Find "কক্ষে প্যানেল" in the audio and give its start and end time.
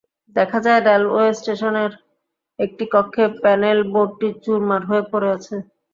2.93-3.79